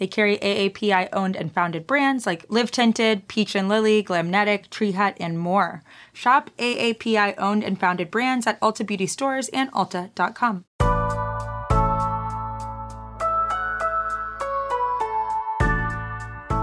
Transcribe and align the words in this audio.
They 0.00 0.06
carry 0.06 0.38
AAPI 0.38 1.10
owned 1.12 1.36
and 1.36 1.52
founded 1.52 1.86
brands 1.86 2.24
like 2.24 2.46
Live 2.48 2.70
Tinted, 2.70 3.28
Peach 3.28 3.54
and 3.54 3.68
Lily, 3.68 4.02
Glamnetic, 4.02 4.70
Tree 4.70 4.92
Hut, 4.92 5.14
and 5.20 5.38
more. 5.38 5.82
Shop 6.14 6.48
AAPI 6.56 7.34
owned 7.36 7.62
and 7.62 7.78
founded 7.78 8.10
brands 8.10 8.46
at 8.46 8.58
Ulta 8.62 8.86
Beauty 8.86 9.06
stores 9.06 9.50
and 9.50 9.70
Ulta.com. 9.72 10.64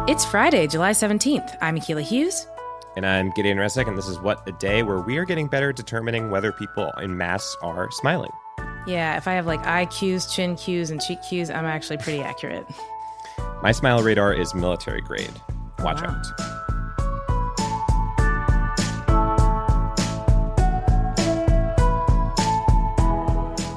It's 0.10 0.26
Friday, 0.26 0.66
July 0.66 0.92
17th. 0.92 1.58
I'm 1.62 1.78
Akilah 1.78 2.02
Hughes. 2.02 2.48
And 2.96 3.06
I'm 3.06 3.30
Gideon 3.36 3.60
Resnick, 3.60 3.88
and 3.88 3.96
this 3.96 4.08
is 4.08 4.18
What 4.18 4.48
a 4.48 4.52
Day, 4.54 4.82
where 4.82 5.02
we 5.02 5.20
are 5.20 5.26
getting 5.26 5.46
better 5.46 5.70
at 5.70 5.76
determining 5.76 6.32
whether 6.32 6.52
people 6.52 6.92
in 7.00 7.16
mass 7.16 7.56
are 7.62 7.92
smiling. 7.92 8.32
Yeah, 8.88 9.16
if 9.18 9.28
I 9.28 9.34
have 9.34 9.46
like 9.46 9.64
eye 9.68 9.86
cues, 9.86 10.26
chin 10.26 10.56
cues, 10.56 10.90
and 10.90 11.00
cheek 11.00 11.20
cues, 11.30 11.52
I'm 11.52 11.66
actually 11.66 11.98
pretty 11.98 12.22
accurate. 12.22 12.66
My 13.62 13.72
smile 13.72 14.04
radar 14.04 14.34
is 14.34 14.54
military 14.54 15.02
grade. 15.02 15.32
Watch 15.80 16.02
Wow. 16.02 16.10
out. 16.10 16.58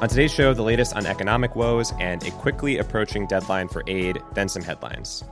On 0.02 0.08
today's 0.08 0.32
show, 0.32 0.54
the 0.54 0.62
latest 0.62 0.96
on 0.96 1.04
economic 1.04 1.54
woes 1.56 1.92
and 2.00 2.22
a 2.26 2.30
quickly 2.30 2.78
approaching 2.78 3.26
deadline 3.26 3.68
for 3.68 3.82
aid, 3.86 4.18
then 4.32 4.48
some 4.48 4.62
headlines. 4.62 5.24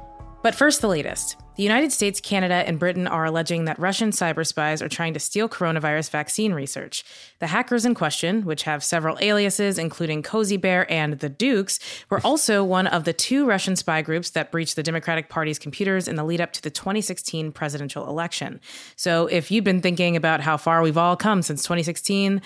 But 0.43 0.55
first, 0.55 0.81
the 0.81 0.89
latest. 0.89 1.37
The 1.57 1.65
United 1.65 1.91
States, 1.91 2.21
Canada, 2.21 2.55
and 2.55 2.79
Britain 2.79 3.09
are 3.09 3.25
alleging 3.25 3.65
that 3.65 3.81
Russian 3.81 4.11
cyber 4.11 4.47
spies 4.47 4.81
are 4.81 4.89
trying 4.89 5.13
to 5.15 5.19
steal 5.19 5.49
coronavirus 5.49 6.11
vaccine 6.11 6.53
research. 6.53 7.03
The 7.41 7.49
hackers 7.49 7.85
in 7.85 7.97
question, 7.97 8.45
which 8.45 8.63
have 8.63 8.85
several 8.85 9.19
aliases, 9.21 9.77
including 9.77 10.23
Cozy 10.23 10.57
Bear 10.57 10.89
and 10.89 11.19
the 11.19 11.29
Dukes, 11.29 11.81
were 12.11 12.21
also 12.21 12.63
one 12.63 12.87
of 12.87 13.03
the 13.03 13.13
two 13.13 13.45
Russian 13.45 13.75
spy 13.75 14.03
groups 14.03 14.31
that 14.31 14.53
breached 14.53 14.77
the 14.77 14.85
Democratic 14.85 15.29
Party's 15.29 15.59
computers 15.59 16.07
in 16.07 16.15
the 16.15 16.23
lead 16.23 16.41
up 16.41 16.53
to 16.53 16.63
the 16.63 16.71
2016 16.71 17.51
presidential 17.51 18.09
election. 18.09 18.61
So 18.95 19.27
if 19.27 19.51
you've 19.51 19.65
been 19.65 19.83
thinking 19.83 20.15
about 20.15 20.41
how 20.41 20.57
far 20.57 20.81
we've 20.81 20.97
all 20.97 21.17
come 21.17 21.43
since 21.43 21.65
2016, 21.65 22.41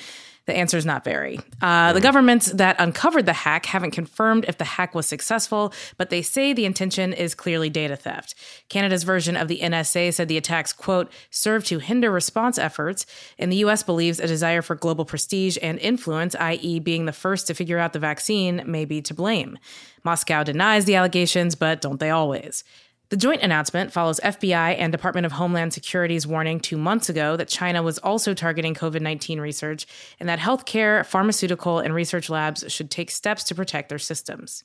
the 0.47 0.57
answer 0.57 0.77
is 0.77 0.85
not 0.85 1.05
very. 1.05 1.39
Uh, 1.61 1.93
the 1.93 2.01
governments 2.01 2.47
that 2.53 2.77
uncovered 2.79 3.27
the 3.27 3.33
hack 3.33 3.67
haven't 3.67 3.93
confirmed 3.93 4.45
if 4.49 4.59
the 4.59 4.65
hack 4.65 4.95
was 4.95 5.07
successful, 5.07 5.73
but 5.97 6.11
they 6.11 6.23
say 6.23 6.53
the 6.53 6.65
intention 6.65 7.13
is 7.13 7.35
clearly 7.35 7.71
data 7.71 7.95
theft. 7.95 8.35
Canada's 8.69 9.05
version 9.05 9.37
of 9.37 9.47
the 9.49 9.61
NSA 9.61 10.13
said 10.13 10.29
the 10.29 10.37
attacks, 10.37 10.73
quote, 10.73 11.13
served 11.31 11.67
to 11.67 11.79
hinder 11.79 12.11
response 12.11 12.59
efforts, 12.59 13.07
and 13.39 13.53
the 13.53 13.57
U.S. 13.57 13.83
believes 13.83 14.19
a 14.19 14.27
desire 14.27 14.63
for 14.63 14.75
global 14.75 15.05
prestige 15.05 15.57
and 15.63 15.79
influence, 15.79 16.35
i.e., 16.35 16.81
being 16.81 17.07
the 17.07 17.13
first 17.13 17.47
to 17.47 17.55
figure 17.55 17.79
out 17.79 17.93
the 17.93 17.99
vaccine, 17.99 18.63
may 18.67 18.85
be 18.85 19.01
to 19.03 19.15
blame. 19.15 19.59
Moscow 20.05 20.43
denies 20.43 20.85
the 20.85 20.97
allegations, 20.97 21.55
but 21.55 21.81
don't 21.81 22.01
they 22.01 22.11
always? 22.11 22.65
The 23.13 23.19
joint 23.19 23.43
announcement 23.43 23.93
follows 23.93 24.21
FBI 24.25 24.79
and 24.79 24.91
Department 24.91 25.27
of 25.27 25.33
Homeland 25.33 25.75
Security's 25.75 26.27
warning 26.27 26.59
two 26.61 26.79
months 26.79 27.11
ago 27.11 27.37
that 27.37 27.47
China 27.47 27.83
was 27.83 27.99
also 27.99 28.33
targeting 28.33 28.75
COVID 28.75 29.03
19 29.03 29.39
research 29.39 29.87
and 30.19 30.31
that 30.31 30.39
healthcare, 30.39 31.05
pharmaceutical, 31.05 31.79
and 31.79 31.95
research 31.95 32.31
labs 32.31 32.65
should 32.73 32.91
take 32.91 33.11
steps 33.11 33.45
to 33.45 33.55
protect 33.55 33.91
their 33.91 33.99
systems. 33.99 34.65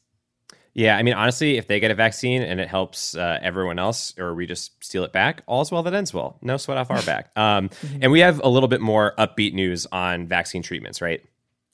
Yeah, 0.74 0.96
I 0.96 1.04
mean, 1.04 1.16
honestly, 1.16 1.58
if 1.58 1.68
they 1.68 1.82
get 1.82 1.92
a 1.92 1.96
vaccine 1.96 2.42
and 2.42 2.62
it 2.62 2.70
helps 2.70 3.16
uh, 3.16 3.38
everyone 3.42 3.80
else, 3.80 4.18
or 4.18 4.34
we 4.34 4.46
just 4.46 4.82
steal 4.82 5.04
it 5.04 5.12
back, 5.12 5.44
all's 5.46 5.70
well 5.70 5.84
that 5.84 5.94
ends 5.94 6.14
well. 6.14 6.38
No 6.42 6.56
sweat 6.56 6.78
off 6.78 6.90
our 6.90 7.02
back. 7.02 7.32
Um, 7.36 7.70
and 8.02 8.14
we 8.14 8.22
have 8.22 8.40
a 8.42 8.48
little 8.48 8.70
bit 8.70 8.80
more 8.80 9.14
upbeat 9.18 9.52
news 9.52 9.88
on 9.92 10.26
vaccine 10.26 10.62
treatments, 10.62 11.02
right? 11.02 11.22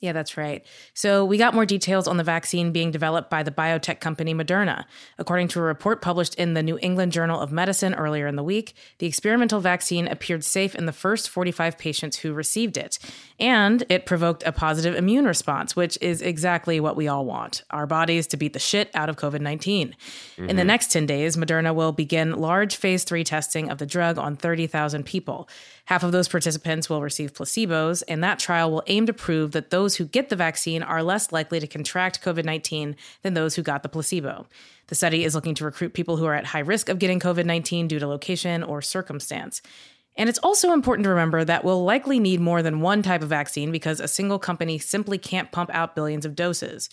Yeah, 0.04 0.12
that's 0.12 0.36
right. 0.36 0.66
So 0.94 1.24
we 1.24 1.38
got 1.38 1.54
more 1.54 1.66
details 1.66 2.10
on 2.10 2.18
the 2.18 2.26
vaccine 2.26 2.74
being 2.74 2.92
developed 2.92 3.30
by 3.30 3.42
the 3.42 3.52
biotech 3.52 4.02
company 4.02 4.36
Moderna. 4.36 4.84
According 5.18 5.48
to 5.48 5.60
a 5.60 5.64
report 5.64 6.02
published 6.02 6.36
in 6.36 6.56
the 6.56 6.62
New 6.62 6.78
England 6.82 7.14
Journal 7.14 7.40
of 7.40 7.54
Medicine 7.54 7.94
earlier 7.94 8.28
in 8.28 8.36
the 8.36 8.44
week, 8.44 8.76
the 8.98 9.06
experimental 9.06 9.62
vaccine 9.62 10.10
appeared 10.10 10.44
safe 10.44 10.76
in 10.76 10.88
the 10.88 10.92
first 10.92 11.30
45 11.30 11.78
patients 11.78 12.18
who 12.18 12.34
received 12.34 12.76
it. 12.76 13.00
And 13.40 13.86
it 13.88 14.06
provoked 14.06 14.44
a 14.46 14.52
positive 14.52 14.94
immune 14.94 15.24
response, 15.24 15.74
which 15.74 15.98
is 16.02 16.22
exactly 16.22 16.82
what 16.82 16.98
we 16.98 17.08
all 17.08 17.24
want 17.24 17.64
our 17.70 17.88
bodies 17.88 18.28
to 18.28 18.36
beat 18.36 18.52
the 18.52 18.60
shit 18.60 18.92
out 18.94 19.08
of 19.08 19.16
COVID 19.16 19.40
19. 19.40 19.96
In 20.38 20.48
the 20.48 20.54
mm-hmm. 20.54 20.68
next 20.68 20.92
10 20.92 21.06
days, 21.06 21.38
Moderna 21.38 21.74
will 21.74 21.94
begin 21.94 22.34
large 22.34 22.76
phase 22.76 23.06
three 23.06 23.24
testing 23.24 23.70
of 23.70 23.78
the 23.78 23.86
drug 23.86 24.18
on 24.18 24.36
30,000 24.36 25.06
people. 25.06 25.48
Half 25.86 26.04
of 26.04 26.14
those 26.14 26.30
participants 26.30 26.90
will 26.90 27.02
receive 27.02 27.34
placebos, 27.34 28.04
and 28.08 28.24
that 28.24 28.40
trial 28.40 28.72
will 28.72 28.84
aim 28.88 29.06
to 29.06 29.14
prove 29.14 29.52
that 29.52 29.70
those 29.70 29.96
who 29.96 30.06
get 30.06 30.30
the 30.30 30.36
vaccine 30.36 30.82
are 30.82 31.04
less 31.04 31.34
likely 31.34 31.60
to 31.60 31.68
contract 31.68 32.24
COVID 32.24 32.46
19 32.46 32.96
than 33.22 33.34
those 33.34 33.56
who 33.56 33.62
got 33.62 33.84
the 33.84 33.90
placebo. 33.90 34.48
The 34.88 34.96
study 34.96 35.26
is 35.26 35.36
looking 35.36 35.56
to 35.56 35.66
recruit 35.66 35.94
people 35.94 36.18
who 36.18 36.26
are 36.26 36.36
at 36.36 36.46
high 36.48 36.60
risk 36.60 36.88
of 36.88 37.00
getting 37.00 37.20
COVID 37.20 37.46
19 37.46 37.90
due 37.90 38.00
to 38.00 38.08
location 38.08 38.64
or 38.64 38.82
circumstance. 38.82 39.62
And 40.16 40.30
it's 40.30 40.40
also 40.40 40.74
important 40.74 41.04
to 41.06 41.10
remember 41.10 41.44
that 41.44 41.64
we'll 41.64 41.84
likely 41.84 42.20
need 42.20 42.40
more 42.40 42.62
than 42.62 42.82
one 42.82 43.02
type 43.02 43.24
of 43.24 43.30
vaccine 43.30 43.72
because 43.72 44.00
a 44.00 44.08
single 44.08 44.40
company 44.40 44.78
simply 44.78 45.18
can't 45.18 45.52
pump 45.52 45.72
out 45.74 45.96
billions 45.96 46.26
of 46.26 46.36
doses. 46.36 46.90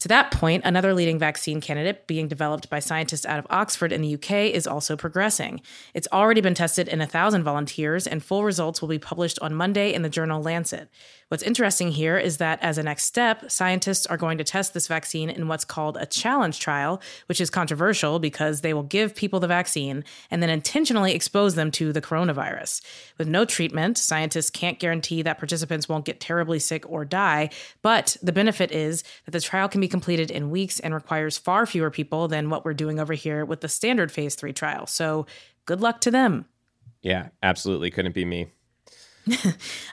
To 0.00 0.08
that 0.08 0.30
point, 0.30 0.62
another 0.64 0.94
leading 0.94 1.18
vaccine 1.18 1.60
candidate 1.60 2.06
being 2.06 2.28
developed 2.28 2.70
by 2.70 2.78
scientists 2.78 3.26
out 3.26 3.40
of 3.40 3.46
Oxford 3.50 3.90
in 3.90 4.00
the 4.00 4.14
UK 4.14 4.54
is 4.54 4.64
also 4.64 4.96
progressing. 4.96 5.60
It's 5.92 6.06
already 6.12 6.40
been 6.40 6.54
tested 6.54 6.86
in 6.86 7.00
1,000 7.00 7.42
volunteers, 7.42 8.06
and 8.06 8.22
full 8.22 8.44
results 8.44 8.80
will 8.80 8.88
be 8.88 9.00
published 9.00 9.40
on 9.40 9.54
Monday 9.54 9.92
in 9.92 10.02
the 10.02 10.08
journal 10.08 10.40
Lancet. 10.40 10.88
What's 11.28 11.42
interesting 11.42 11.90
here 11.90 12.16
is 12.16 12.38
that 12.38 12.62
as 12.62 12.78
a 12.78 12.82
next 12.82 13.04
step, 13.04 13.50
scientists 13.50 14.06
are 14.06 14.16
going 14.16 14.38
to 14.38 14.44
test 14.44 14.72
this 14.72 14.86
vaccine 14.86 15.28
in 15.28 15.46
what's 15.46 15.64
called 15.64 15.98
a 15.98 16.06
challenge 16.06 16.58
trial, 16.58 17.02
which 17.26 17.40
is 17.40 17.50
controversial 17.50 18.18
because 18.18 18.60
they 18.62 18.72
will 18.72 18.84
give 18.84 19.14
people 19.14 19.40
the 19.40 19.46
vaccine 19.46 20.04
and 20.30 20.42
then 20.42 20.48
intentionally 20.48 21.12
expose 21.12 21.54
them 21.54 21.70
to 21.72 21.92
the 21.92 22.00
coronavirus. 22.00 22.82
With 23.18 23.28
no 23.28 23.44
treatment, 23.44 23.98
scientists 23.98 24.48
can't 24.48 24.78
guarantee 24.78 25.20
that 25.22 25.38
participants 25.38 25.86
won't 25.86 26.06
get 26.06 26.20
terribly 26.20 26.60
sick 26.60 26.88
or 26.88 27.04
die, 27.04 27.50
but 27.82 28.16
the 28.22 28.32
benefit 28.32 28.70
is 28.72 29.04
that 29.26 29.32
the 29.32 29.40
trial 29.40 29.68
can 29.68 29.82
be 29.82 29.87
completed 29.88 30.30
in 30.30 30.50
weeks 30.50 30.78
and 30.80 30.94
requires 30.94 31.38
far 31.38 31.66
fewer 31.66 31.90
people 31.90 32.28
than 32.28 32.50
what 32.50 32.64
we're 32.64 32.74
doing 32.74 33.00
over 33.00 33.14
here 33.14 33.44
with 33.44 33.60
the 33.60 33.68
standard 33.68 34.12
phase 34.12 34.34
3 34.34 34.52
trial. 34.52 34.86
So, 34.86 35.26
good 35.66 35.80
luck 35.80 36.00
to 36.02 36.10
them. 36.10 36.46
Yeah, 37.02 37.28
absolutely. 37.42 37.90
Couldn't 37.90 38.14
be 38.14 38.24
me. 38.24 38.48
All 39.44 39.52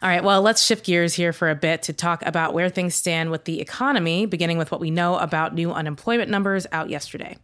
right, 0.10 0.24
well, 0.24 0.42
let's 0.42 0.64
shift 0.64 0.86
gears 0.86 1.14
here 1.14 1.34
for 1.34 1.50
a 1.50 1.56
bit 1.56 1.84
to 1.84 1.94
talk 1.94 2.26
about 2.26 2.54
where 2.54 2.70
things 2.70 2.96
stand 2.96 3.32
with 3.32 3.46
the 3.46 3.60
economy, 3.60 4.26
beginning 4.26 4.58
with 4.58 4.72
what 4.72 4.80
we 4.80 4.92
know 4.92 5.18
about 5.18 5.54
new 5.54 5.72
unemployment 5.72 6.30
numbers 6.30 6.66
out 6.72 6.90
yesterday. 6.90 7.38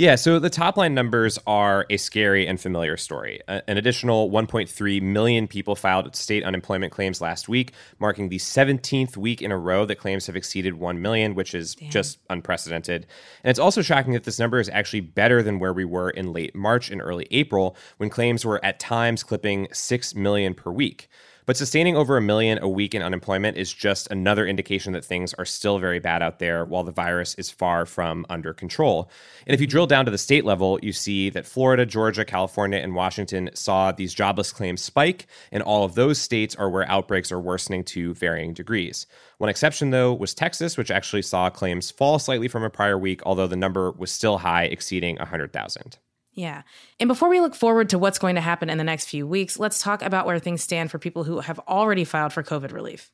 Yeah, 0.00 0.14
so 0.14 0.38
the 0.38 0.48
top 0.48 0.78
line 0.78 0.94
numbers 0.94 1.38
are 1.46 1.84
a 1.90 1.98
scary 1.98 2.46
and 2.46 2.58
familiar 2.58 2.96
story. 2.96 3.42
An 3.46 3.76
additional 3.76 4.30
1.3 4.30 5.02
million 5.02 5.46
people 5.46 5.76
filed 5.76 6.16
state 6.16 6.42
unemployment 6.42 6.90
claims 6.90 7.20
last 7.20 7.50
week, 7.50 7.72
marking 7.98 8.30
the 8.30 8.38
17th 8.38 9.18
week 9.18 9.42
in 9.42 9.52
a 9.52 9.58
row 9.58 9.84
that 9.84 9.96
claims 9.96 10.26
have 10.26 10.36
exceeded 10.36 10.72
1 10.72 11.02
million, 11.02 11.34
which 11.34 11.54
is 11.54 11.74
just 11.74 12.16
unprecedented. 12.30 13.06
And 13.44 13.50
it's 13.50 13.58
also 13.58 13.82
shocking 13.82 14.14
that 14.14 14.24
this 14.24 14.38
number 14.38 14.58
is 14.58 14.70
actually 14.70 15.00
better 15.00 15.42
than 15.42 15.58
where 15.58 15.74
we 15.74 15.84
were 15.84 16.08
in 16.08 16.32
late 16.32 16.54
March 16.54 16.90
and 16.90 17.02
early 17.02 17.28
April, 17.30 17.76
when 17.98 18.08
claims 18.08 18.42
were 18.42 18.64
at 18.64 18.80
times 18.80 19.22
clipping 19.22 19.68
6 19.70 20.14
million 20.14 20.54
per 20.54 20.70
week. 20.70 21.10
But 21.50 21.56
sustaining 21.56 21.96
over 21.96 22.16
a 22.16 22.20
million 22.20 22.62
a 22.62 22.68
week 22.68 22.94
in 22.94 23.02
unemployment 23.02 23.56
is 23.56 23.72
just 23.72 24.08
another 24.12 24.46
indication 24.46 24.92
that 24.92 25.04
things 25.04 25.34
are 25.34 25.44
still 25.44 25.80
very 25.80 25.98
bad 25.98 26.22
out 26.22 26.38
there 26.38 26.64
while 26.64 26.84
the 26.84 26.92
virus 26.92 27.34
is 27.34 27.50
far 27.50 27.86
from 27.86 28.24
under 28.30 28.54
control. 28.54 29.10
And 29.48 29.54
if 29.54 29.60
you 29.60 29.66
drill 29.66 29.88
down 29.88 30.04
to 30.04 30.12
the 30.12 30.16
state 30.16 30.44
level, 30.44 30.78
you 30.80 30.92
see 30.92 31.28
that 31.30 31.48
Florida, 31.48 31.84
Georgia, 31.84 32.24
California, 32.24 32.78
and 32.78 32.94
Washington 32.94 33.50
saw 33.52 33.90
these 33.90 34.14
jobless 34.14 34.52
claims 34.52 34.80
spike, 34.80 35.26
and 35.50 35.60
all 35.60 35.82
of 35.82 35.96
those 35.96 36.20
states 36.20 36.54
are 36.54 36.70
where 36.70 36.88
outbreaks 36.88 37.32
are 37.32 37.40
worsening 37.40 37.82
to 37.82 38.14
varying 38.14 38.54
degrees. 38.54 39.08
One 39.38 39.50
exception, 39.50 39.90
though, 39.90 40.14
was 40.14 40.34
Texas, 40.34 40.78
which 40.78 40.92
actually 40.92 41.22
saw 41.22 41.50
claims 41.50 41.90
fall 41.90 42.20
slightly 42.20 42.46
from 42.46 42.62
a 42.62 42.70
prior 42.70 42.96
week, 42.96 43.22
although 43.26 43.48
the 43.48 43.56
number 43.56 43.90
was 43.90 44.12
still 44.12 44.38
high, 44.38 44.66
exceeding 44.66 45.16
100,000. 45.16 45.98
Yeah. 46.32 46.62
And 46.98 47.08
before 47.08 47.28
we 47.28 47.40
look 47.40 47.54
forward 47.54 47.88
to 47.90 47.98
what's 47.98 48.18
going 48.18 48.36
to 48.36 48.40
happen 48.40 48.70
in 48.70 48.78
the 48.78 48.84
next 48.84 49.06
few 49.06 49.26
weeks, 49.26 49.58
let's 49.58 49.78
talk 49.78 50.02
about 50.02 50.26
where 50.26 50.38
things 50.38 50.62
stand 50.62 50.90
for 50.90 50.98
people 50.98 51.24
who 51.24 51.40
have 51.40 51.58
already 51.60 52.04
filed 52.04 52.32
for 52.32 52.42
COVID 52.42 52.72
relief. 52.72 53.10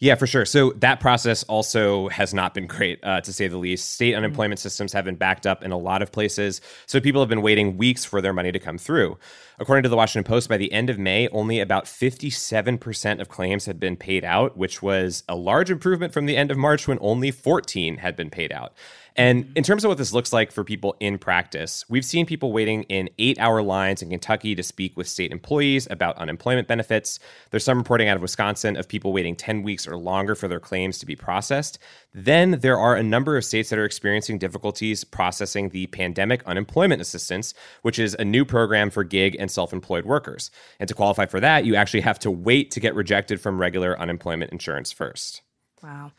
Yeah, 0.00 0.16
for 0.16 0.26
sure. 0.26 0.44
So 0.44 0.72
that 0.78 0.98
process 0.98 1.44
also 1.44 2.08
has 2.08 2.34
not 2.34 2.54
been 2.54 2.66
great, 2.66 2.98
uh, 3.04 3.20
to 3.20 3.32
say 3.32 3.46
the 3.46 3.56
least. 3.56 3.90
State 3.90 4.14
unemployment 4.14 4.58
systems 4.58 4.92
have 4.92 5.04
been 5.04 5.14
backed 5.14 5.46
up 5.46 5.62
in 5.62 5.70
a 5.70 5.78
lot 5.78 6.02
of 6.02 6.10
places. 6.10 6.60
So 6.86 7.00
people 7.00 7.22
have 7.22 7.28
been 7.28 7.40
waiting 7.40 7.76
weeks 7.76 8.04
for 8.04 8.20
their 8.20 8.32
money 8.32 8.50
to 8.50 8.58
come 8.58 8.78
through. 8.78 9.16
According 9.60 9.84
to 9.84 9.88
the 9.88 9.96
Washington 9.96 10.28
Post, 10.28 10.48
by 10.48 10.56
the 10.56 10.72
end 10.72 10.90
of 10.90 10.98
May, 10.98 11.28
only 11.28 11.60
about 11.60 11.84
57% 11.84 13.20
of 13.20 13.28
claims 13.28 13.66
had 13.66 13.78
been 13.78 13.96
paid 13.96 14.24
out, 14.24 14.56
which 14.56 14.82
was 14.82 15.22
a 15.28 15.36
large 15.36 15.70
improvement 15.70 16.12
from 16.12 16.26
the 16.26 16.36
end 16.36 16.50
of 16.50 16.58
March 16.58 16.88
when 16.88 16.98
only 17.00 17.30
14 17.30 17.98
had 17.98 18.16
been 18.16 18.28
paid 18.28 18.50
out. 18.50 18.74
And 19.16 19.52
in 19.56 19.62
terms 19.62 19.84
of 19.84 19.88
what 19.88 19.98
this 19.98 20.12
looks 20.12 20.32
like 20.32 20.50
for 20.52 20.64
people 20.64 20.96
in 20.98 21.18
practice, 21.18 21.84
we've 21.88 22.04
seen 22.04 22.24
people 22.24 22.52
waiting 22.52 22.84
in 22.84 23.10
eight 23.18 23.38
hour 23.38 23.62
lines 23.62 24.00
in 24.00 24.10
Kentucky 24.10 24.54
to 24.54 24.62
speak 24.62 24.96
with 24.96 25.06
state 25.06 25.32
employees 25.32 25.86
about 25.90 26.16
unemployment 26.16 26.66
benefits. 26.66 27.18
There's 27.50 27.64
some 27.64 27.78
reporting 27.78 28.08
out 28.08 28.16
of 28.16 28.22
Wisconsin 28.22 28.76
of 28.76 28.88
people 28.88 29.12
waiting 29.12 29.36
10 29.36 29.62
weeks 29.62 29.86
or 29.86 29.96
longer 29.96 30.34
for 30.34 30.48
their 30.48 30.60
claims 30.60 30.98
to 30.98 31.06
be 31.06 31.14
processed. 31.16 31.78
Then 32.14 32.52
there 32.60 32.78
are 32.78 32.96
a 32.96 33.02
number 33.02 33.36
of 33.36 33.44
states 33.44 33.70
that 33.70 33.78
are 33.78 33.84
experiencing 33.84 34.38
difficulties 34.38 35.04
processing 35.04 35.68
the 35.68 35.86
Pandemic 35.88 36.42
Unemployment 36.44 37.02
Assistance, 37.02 37.54
which 37.82 37.98
is 37.98 38.14
a 38.18 38.24
new 38.24 38.44
program 38.44 38.90
for 38.90 39.04
gig 39.04 39.36
and 39.38 39.50
self 39.50 39.72
employed 39.72 40.06
workers. 40.06 40.50
And 40.80 40.88
to 40.88 40.94
qualify 40.94 41.26
for 41.26 41.40
that, 41.40 41.64
you 41.64 41.74
actually 41.74 42.00
have 42.00 42.18
to 42.20 42.30
wait 42.30 42.70
to 42.72 42.80
get 42.80 42.94
rejected 42.94 43.40
from 43.40 43.60
regular 43.60 43.98
unemployment 43.98 44.52
insurance 44.52 44.90
first. 44.90 45.42
Wow. 45.82 46.12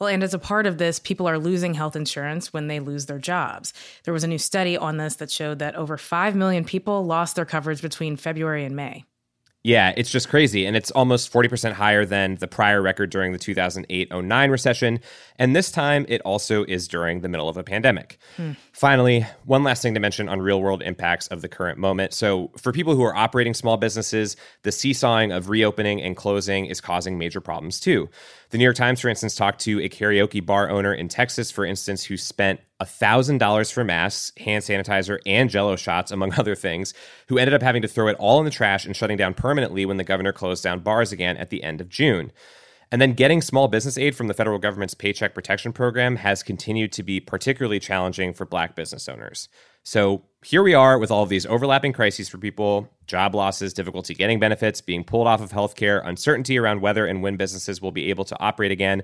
Well, 0.00 0.08
and 0.08 0.22
as 0.22 0.32
a 0.32 0.38
part 0.38 0.66
of 0.66 0.78
this, 0.78 0.98
people 0.98 1.28
are 1.28 1.38
losing 1.38 1.74
health 1.74 1.94
insurance 1.94 2.54
when 2.54 2.68
they 2.68 2.80
lose 2.80 3.04
their 3.04 3.18
jobs. 3.18 3.74
There 4.04 4.14
was 4.14 4.24
a 4.24 4.28
new 4.28 4.38
study 4.38 4.74
on 4.74 4.96
this 4.96 5.16
that 5.16 5.30
showed 5.30 5.58
that 5.58 5.76
over 5.76 5.98
5 5.98 6.34
million 6.34 6.64
people 6.64 7.04
lost 7.04 7.36
their 7.36 7.44
coverage 7.44 7.82
between 7.82 8.16
February 8.16 8.64
and 8.64 8.74
May. 8.74 9.04
Yeah, 9.62 9.92
it's 9.94 10.10
just 10.10 10.30
crazy. 10.30 10.64
And 10.64 10.74
it's 10.74 10.90
almost 10.92 11.30
40% 11.30 11.72
higher 11.72 12.06
than 12.06 12.36
the 12.36 12.48
prior 12.48 12.80
record 12.80 13.10
during 13.10 13.32
the 13.32 13.38
2008 13.38 14.10
09 14.10 14.50
recession. 14.50 15.00
And 15.38 15.54
this 15.54 15.70
time, 15.70 16.06
it 16.08 16.22
also 16.22 16.64
is 16.64 16.88
during 16.88 17.20
the 17.20 17.28
middle 17.28 17.48
of 17.48 17.58
a 17.58 17.62
pandemic. 17.62 18.18
Hmm. 18.36 18.52
Finally, 18.72 19.26
one 19.44 19.62
last 19.62 19.82
thing 19.82 19.92
to 19.92 20.00
mention 20.00 20.30
on 20.30 20.40
real 20.40 20.62
world 20.62 20.82
impacts 20.82 21.26
of 21.28 21.42
the 21.42 21.48
current 21.48 21.78
moment. 21.78 22.14
So, 22.14 22.50
for 22.56 22.72
people 22.72 22.94
who 22.94 23.02
are 23.02 23.14
operating 23.14 23.52
small 23.52 23.76
businesses, 23.76 24.34
the 24.62 24.72
seesawing 24.72 25.30
of 25.30 25.50
reopening 25.50 26.00
and 26.00 26.16
closing 26.16 26.64
is 26.64 26.80
causing 26.80 27.18
major 27.18 27.42
problems 27.42 27.80
too. 27.80 28.08
The 28.50 28.58
New 28.58 28.64
York 28.64 28.76
Times, 28.76 29.00
for 29.00 29.08
instance, 29.08 29.34
talked 29.34 29.60
to 29.60 29.80
a 29.80 29.90
karaoke 29.90 30.44
bar 30.44 30.70
owner 30.70 30.94
in 30.94 31.08
Texas, 31.08 31.50
for 31.50 31.66
instance, 31.66 32.02
who 32.04 32.16
spent 32.16 32.60
$1,000 32.80 33.72
for 33.72 33.84
masks, 33.84 34.32
hand 34.38 34.64
sanitizer, 34.64 35.18
and 35.26 35.50
jello 35.50 35.76
shots, 35.76 36.10
among 36.10 36.34
other 36.34 36.54
things, 36.54 36.94
who 37.28 37.38
ended 37.38 37.54
up 37.54 37.62
having 37.62 37.82
to 37.82 37.88
throw 37.88 38.08
it 38.08 38.16
all 38.18 38.38
in 38.38 38.44
the 38.44 38.50
trash 38.50 38.84
and 38.84 38.96
shutting 38.96 39.16
down 39.16 39.34
permanently 39.34 39.84
when 39.86 39.96
the 39.96 40.04
governor 40.04 40.32
closed 40.32 40.64
down 40.64 40.80
bars 40.80 41.12
again 41.12 41.36
at 41.36 41.50
the 41.50 41.62
end 41.62 41.80
of 41.80 41.88
June. 41.88 42.32
And 42.92 43.00
then 43.00 43.12
getting 43.12 43.40
small 43.40 43.68
business 43.68 43.96
aid 43.96 44.16
from 44.16 44.26
the 44.26 44.34
federal 44.34 44.58
government's 44.58 44.94
Paycheck 44.94 45.32
Protection 45.32 45.72
Program 45.72 46.16
has 46.16 46.42
continued 46.42 46.90
to 46.92 47.04
be 47.04 47.20
particularly 47.20 47.78
challenging 47.78 48.34
for 48.34 48.44
black 48.44 48.74
business 48.74 49.08
owners. 49.08 49.48
So 49.84 50.24
here 50.44 50.62
we 50.62 50.74
are 50.74 50.98
with 50.98 51.10
all 51.10 51.22
of 51.22 51.28
these 51.28 51.46
overlapping 51.46 51.92
crises 51.92 52.28
for 52.28 52.38
people 52.38 52.88
job 53.06 53.34
losses, 53.34 53.72
difficulty 53.72 54.14
getting 54.14 54.38
benefits, 54.38 54.80
being 54.80 55.04
pulled 55.04 55.26
off 55.26 55.40
of 55.40 55.50
healthcare, 55.50 56.00
uncertainty 56.04 56.58
around 56.58 56.80
whether 56.80 57.06
and 57.06 57.22
when 57.22 57.36
businesses 57.36 57.80
will 57.80 57.92
be 57.92 58.10
able 58.10 58.24
to 58.24 58.40
operate 58.40 58.70
again. 58.70 59.02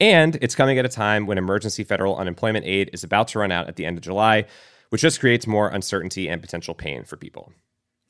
And 0.00 0.36
it's 0.40 0.54
coming 0.54 0.78
at 0.78 0.84
a 0.84 0.88
time 0.88 1.26
when 1.26 1.38
emergency 1.38 1.84
federal 1.84 2.16
unemployment 2.16 2.66
aid 2.66 2.90
is 2.92 3.04
about 3.04 3.28
to 3.28 3.38
run 3.38 3.52
out 3.52 3.68
at 3.68 3.76
the 3.76 3.86
end 3.86 3.96
of 3.96 4.02
July, 4.02 4.46
which 4.90 5.02
just 5.02 5.20
creates 5.20 5.46
more 5.46 5.68
uncertainty 5.68 6.28
and 6.28 6.40
potential 6.40 6.74
pain 6.74 7.04
for 7.04 7.16
people. 7.16 7.52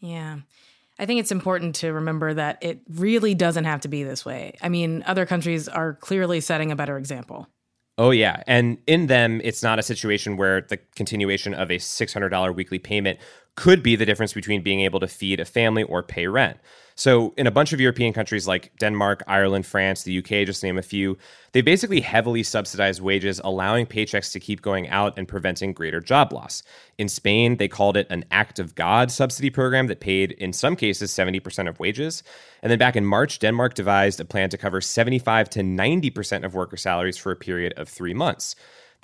Yeah. 0.00 0.38
I 0.98 1.06
think 1.06 1.20
it's 1.20 1.32
important 1.32 1.75
to 1.76 1.92
remember 1.92 2.34
that 2.34 2.58
it 2.62 2.81
really 2.88 3.34
doesn't 3.34 3.64
have 3.64 3.81
to 3.81 3.88
be 3.88 4.04
this 4.04 4.25
way. 4.25 4.56
I 4.62 4.69
mean, 4.69 5.02
other 5.06 5.26
countries 5.26 5.69
are 5.69 5.94
clearly 5.94 6.40
setting 6.40 6.70
a 6.70 6.76
better 6.76 6.96
example. 6.96 7.48
Oh, 7.96 8.10
yeah. 8.10 8.42
And 8.46 8.78
in 8.87 9.06
them, 9.06 9.40
it's 9.44 9.62
not 9.62 9.78
a 9.78 9.82
situation 9.82 10.37
where 10.37 10.62
the 10.62 10.78
continuation 10.96 11.54
of 11.54 11.70
a 11.70 11.76
$600 11.76 12.54
weekly 12.54 12.78
payment 12.78 13.20
could 13.56 13.82
be 13.82 13.96
the 13.96 14.06
difference 14.06 14.32
between 14.32 14.62
being 14.62 14.80
able 14.80 15.00
to 15.00 15.06
feed 15.06 15.40
a 15.40 15.44
family 15.44 15.82
or 15.84 16.02
pay 16.02 16.26
rent. 16.26 16.58
So, 16.96 17.34
in 17.36 17.48
a 17.48 17.50
bunch 17.50 17.72
of 17.72 17.80
European 17.80 18.12
countries 18.12 18.46
like 18.46 18.76
Denmark, 18.78 19.24
Ireland, 19.26 19.66
France, 19.66 20.04
the 20.04 20.18
UK, 20.18 20.46
just 20.46 20.62
name 20.62 20.78
a 20.78 20.82
few, 20.82 21.18
they 21.50 21.60
basically 21.60 22.00
heavily 22.00 22.44
subsidized 22.44 23.00
wages, 23.00 23.40
allowing 23.42 23.86
paychecks 23.86 24.30
to 24.32 24.38
keep 24.38 24.62
going 24.62 24.88
out 24.88 25.18
and 25.18 25.26
preventing 25.26 25.72
greater 25.72 26.00
job 26.00 26.32
loss. 26.32 26.62
In 26.96 27.08
Spain, 27.08 27.56
they 27.56 27.66
called 27.66 27.96
it 27.96 28.06
an 28.10 28.24
act 28.30 28.60
of 28.60 28.76
God 28.76 29.10
subsidy 29.10 29.50
program 29.50 29.88
that 29.88 29.98
paid, 29.98 30.32
in 30.32 30.52
some 30.52 30.76
cases, 30.76 31.10
70% 31.10 31.68
of 31.68 31.80
wages. 31.80 32.22
And 32.62 32.70
then 32.70 32.78
back 32.78 32.94
in 32.94 33.04
March, 33.04 33.40
Denmark 33.40 33.74
devised 33.74 34.20
a 34.20 34.24
plan 34.24 34.50
to 34.50 34.58
cover 34.58 34.80
75 34.80 35.50
to 35.50 35.60
90% 35.60 36.44
of 36.44 36.54
worker 36.54 36.76
salaries 36.76 37.16
for 37.16 37.32
a 37.32 37.36
period 37.36 37.74
of 37.76 37.88
three 37.88 38.14
months 38.14 38.54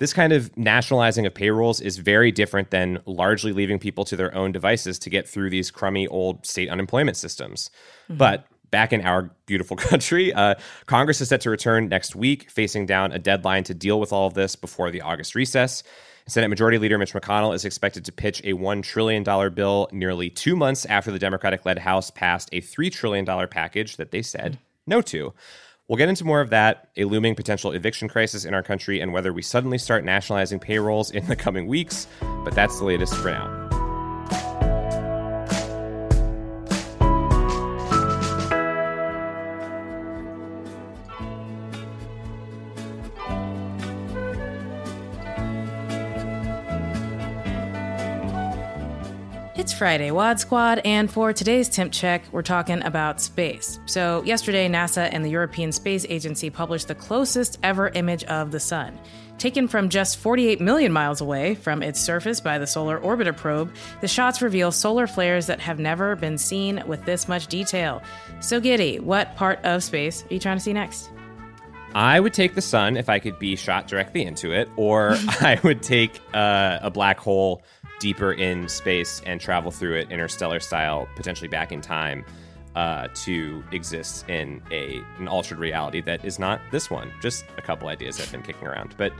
this 0.01 0.13
kind 0.13 0.33
of 0.33 0.57
nationalizing 0.57 1.27
of 1.27 1.33
payrolls 1.35 1.79
is 1.79 1.97
very 1.97 2.31
different 2.31 2.71
than 2.71 2.97
largely 3.05 3.53
leaving 3.53 3.77
people 3.77 4.03
to 4.03 4.15
their 4.15 4.33
own 4.33 4.51
devices 4.51 4.97
to 4.97 5.11
get 5.11 5.29
through 5.29 5.51
these 5.51 5.69
crummy 5.69 6.07
old 6.07 6.43
state 6.43 6.69
unemployment 6.69 7.15
systems. 7.15 7.69
Mm-hmm. 8.05 8.17
But 8.17 8.47
back 8.71 8.93
in 8.93 9.01
our 9.01 9.29
beautiful 9.45 9.77
country, 9.89 10.33
uh, 10.33 10.55
Congress 10.87 11.21
is 11.21 11.29
set 11.29 11.41
to 11.41 11.51
return 11.51 11.87
next 11.87 12.15
week, 12.15 12.49
facing 12.49 12.87
down 12.87 13.11
a 13.11 13.19
deadline 13.19 13.63
to 13.65 13.75
deal 13.75 13.99
with 13.99 14.11
all 14.11 14.25
of 14.25 14.33
this 14.33 14.55
before 14.55 14.89
the 14.89 15.01
August 15.01 15.35
recess. 15.35 15.83
Senate 16.25 16.47
Majority 16.47 16.79
Leader 16.79 16.97
Mitch 16.97 17.13
McConnell 17.13 17.53
is 17.53 17.63
expected 17.63 18.03
to 18.05 18.11
pitch 18.11 18.39
a 18.39 18.53
$1 18.53 18.81
trillion 18.81 19.23
bill 19.53 19.87
nearly 19.91 20.31
two 20.31 20.55
months 20.55 20.83
after 20.87 21.11
the 21.11 21.19
Democratic 21.19 21.63
led 21.63 21.77
House 21.77 22.09
passed 22.09 22.49
a 22.53 22.61
$3 22.61 22.91
trillion 22.91 23.47
package 23.49 23.97
that 23.97 24.09
they 24.09 24.23
said 24.23 24.53
mm-hmm. 24.53 24.61
no 24.87 25.01
to. 25.03 25.31
We'll 25.91 25.97
get 25.97 26.07
into 26.07 26.23
more 26.23 26.39
of 26.39 26.51
that, 26.51 26.87
a 26.95 27.03
looming 27.03 27.35
potential 27.35 27.73
eviction 27.73 28.07
crisis 28.07 28.45
in 28.45 28.53
our 28.53 28.63
country, 28.63 29.01
and 29.01 29.11
whether 29.11 29.33
we 29.33 29.41
suddenly 29.41 29.77
start 29.77 30.05
nationalizing 30.05 30.57
payrolls 30.57 31.11
in 31.11 31.27
the 31.27 31.35
coming 31.35 31.67
weeks. 31.67 32.07
But 32.45 32.55
that's 32.55 32.79
the 32.79 32.85
latest 32.85 33.13
for 33.13 33.29
now. 33.29 33.60
Friday, 49.81 50.11
WAD 50.11 50.39
Squad, 50.39 50.79
and 50.85 51.09
for 51.09 51.33
today's 51.33 51.67
temp 51.67 51.91
check, 51.91 52.21
we're 52.31 52.43
talking 52.43 52.83
about 52.83 53.19
space. 53.19 53.79
So, 53.87 54.21
yesterday, 54.23 54.69
NASA 54.69 55.09
and 55.11 55.25
the 55.25 55.29
European 55.31 55.71
Space 55.71 56.05
Agency 56.07 56.51
published 56.51 56.87
the 56.87 56.93
closest 56.93 57.57
ever 57.63 57.87
image 57.87 58.23
of 58.25 58.51
the 58.51 58.59
Sun. 58.59 58.99
Taken 59.39 59.67
from 59.67 59.89
just 59.89 60.17
48 60.17 60.61
million 60.61 60.91
miles 60.91 61.19
away 61.19 61.55
from 61.55 61.81
its 61.81 61.99
surface 61.99 62.39
by 62.39 62.59
the 62.59 62.67
Solar 62.67 62.99
Orbiter 62.99 63.35
probe, 63.35 63.73
the 64.01 64.07
shots 64.07 64.39
reveal 64.39 64.71
solar 64.71 65.07
flares 65.07 65.47
that 65.47 65.59
have 65.59 65.79
never 65.79 66.15
been 66.15 66.37
seen 66.37 66.83
with 66.85 67.03
this 67.05 67.27
much 67.27 67.47
detail. 67.47 68.03
So, 68.39 68.59
Giddy, 68.59 68.99
what 68.99 69.35
part 69.35 69.57
of 69.63 69.83
space 69.83 70.23
are 70.25 70.33
you 70.35 70.39
trying 70.39 70.57
to 70.57 70.63
see 70.63 70.73
next? 70.73 71.09
I 71.95 72.19
would 72.19 72.35
take 72.35 72.53
the 72.53 72.61
sun 72.61 72.97
if 72.97 73.09
I 73.09 73.17
could 73.17 73.39
be 73.39 73.55
shot 73.55 73.87
directly 73.87 74.23
into 74.23 74.51
it, 74.51 74.69
or 74.75 75.13
I 75.27 75.59
would 75.63 75.81
take 75.81 76.21
uh, 76.35 76.77
a 76.83 76.91
black 76.91 77.17
hole 77.17 77.63
deeper 78.01 78.33
in 78.33 78.67
space 78.67 79.21
and 79.25 79.39
travel 79.39 79.71
through 79.71 79.95
it 79.95 80.11
interstellar 80.11 80.59
style, 80.59 81.07
potentially 81.15 81.47
back 81.47 81.71
in 81.71 81.79
time, 81.79 82.25
uh, 82.75 83.07
to 83.13 83.63
exist 83.71 84.27
in 84.27 84.61
a 84.71 85.01
an 85.19 85.27
altered 85.27 85.59
reality 85.59 86.01
that 86.01 86.25
is 86.25 86.39
not 86.39 86.59
this 86.71 86.89
one. 86.89 87.11
Just 87.21 87.45
a 87.57 87.61
couple 87.61 87.87
ideas 87.87 88.19
I've 88.19 88.31
been 88.31 88.41
kicking 88.41 88.67
around. 88.67 88.95
But 88.97 89.13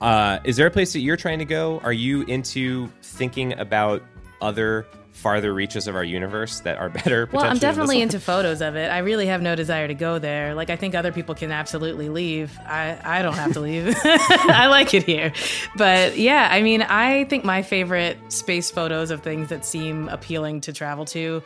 uh, 0.00 0.38
is 0.44 0.56
there 0.56 0.66
a 0.66 0.70
place 0.70 0.92
that 0.92 1.00
you're 1.00 1.16
trying 1.16 1.38
to 1.38 1.44
go? 1.44 1.80
Are 1.80 1.92
you 1.92 2.22
into 2.22 2.88
thinking 3.02 3.58
about 3.58 4.02
other 4.40 4.86
farther 5.12 5.52
reaches 5.52 5.86
of 5.86 5.94
our 5.96 6.04
universe 6.04 6.60
that 6.60 6.78
are 6.78 6.88
better. 7.00 7.28
Well, 7.32 7.44
I'm 7.44 7.58
definitely 7.58 8.00
into 8.00 8.20
photos 8.20 8.60
of 8.60 8.76
it. 8.76 8.90
I 8.90 8.98
really 8.98 9.26
have 9.26 9.42
no 9.42 9.54
desire 9.54 9.88
to 9.88 9.94
go 9.94 10.18
there. 10.18 10.54
Like 10.54 10.70
I 10.70 10.76
think 10.76 10.94
other 10.94 11.12
people 11.12 11.34
can 11.34 11.52
absolutely 11.52 12.08
leave. 12.08 12.58
I 12.66 12.98
I 13.04 13.22
don't 13.22 13.34
have 13.34 13.52
to 13.54 13.60
leave. 13.60 13.94
I 14.04 14.66
like 14.68 14.94
it 14.94 15.04
here. 15.04 15.32
But 15.76 16.16
yeah, 16.18 16.48
I 16.50 16.62
mean, 16.62 16.82
I 16.82 17.24
think 17.24 17.44
my 17.44 17.62
favorite 17.62 18.18
space 18.32 18.70
photos 18.70 19.10
of 19.10 19.22
things 19.22 19.48
that 19.48 19.64
seem 19.64 20.08
appealing 20.08 20.62
to 20.62 20.72
travel 20.72 21.04
to 21.06 21.42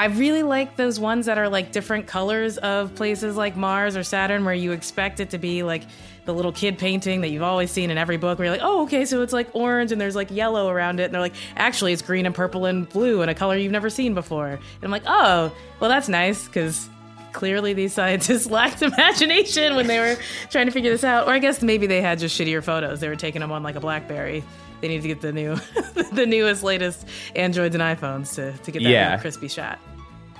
I 0.00 0.06
really 0.06 0.42
like 0.42 0.76
those 0.76 0.98
ones 0.98 1.26
that 1.26 1.36
are 1.36 1.50
like 1.50 1.72
different 1.72 2.06
colors 2.06 2.56
of 2.56 2.94
places 2.94 3.36
like 3.36 3.54
Mars 3.54 3.98
or 3.98 4.02
Saturn 4.02 4.46
where 4.46 4.54
you 4.54 4.72
expect 4.72 5.20
it 5.20 5.28
to 5.28 5.38
be 5.38 5.62
like 5.62 5.82
the 6.24 6.32
little 6.32 6.52
kid 6.52 6.78
painting 6.78 7.20
that 7.20 7.28
you've 7.28 7.42
always 7.42 7.70
seen 7.70 7.90
in 7.90 7.98
every 7.98 8.16
book 8.16 8.38
where 8.38 8.46
you're 8.46 8.54
like, 8.54 8.64
oh, 8.64 8.84
okay, 8.84 9.04
so 9.04 9.20
it's 9.20 9.34
like 9.34 9.54
orange 9.54 9.92
and 9.92 10.00
there's 10.00 10.16
like 10.16 10.30
yellow 10.30 10.70
around 10.70 11.00
it. 11.00 11.04
And 11.04 11.12
they're 11.12 11.20
like, 11.20 11.34
actually, 11.54 11.92
it's 11.92 12.00
green 12.00 12.24
and 12.24 12.34
purple 12.34 12.64
and 12.64 12.88
blue 12.88 13.20
and 13.20 13.30
a 13.30 13.34
color 13.34 13.58
you've 13.58 13.72
never 13.72 13.90
seen 13.90 14.14
before. 14.14 14.48
And 14.48 14.60
I'm 14.82 14.90
like, 14.90 15.02
oh, 15.06 15.52
well, 15.80 15.90
that's 15.90 16.08
nice 16.08 16.46
because 16.46 16.88
clearly 17.34 17.74
these 17.74 17.92
scientists 17.92 18.46
lacked 18.50 18.80
imagination 18.80 19.76
when 19.76 19.86
they 19.86 19.98
were 19.98 20.16
trying 20.48 20.64
to 20.64 20.72
figure 20.72 20.92
this 20.92 21.04
out. 21.04 21.26
Or 21.26 21.34
I 21.34 21.40
guess 21.40 21.60
maybe 21.60 21.86
they 21.86 22.00
had 22.00 22.18
just 22.18 22.40
shittier 22.40 22.64
photos. 22.64 23.00
They 23.00 23.08
were 23.10 23.16
taking 23.16 23.40
them 23.40 23.52
on 23.52 23.62
like 23.62 23.76
a 23.76 23.80
Blackberry. 23.80 24.44
They 24.80 24.88
need 24.88 25.02
to 25.02 25.08
get 25.08 25.20
the 25.20 25.34
new, 25.34 25.56
the 26.12 26.24
newest, 26.26 26.62
latest 26.62 27.06
Androids 27.36 27.74
and 27.74 27.82
iPhones 27.82 28.34
to, 28.36 28.56
to 28.62 28.70
get 28.70 28.82
that 28.82 28.88
yeah. 28.88 29.18
crispy 29.18 29.48
shot. 29.48 29.78